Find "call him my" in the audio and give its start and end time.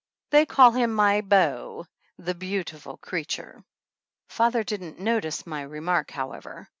0.47-1.21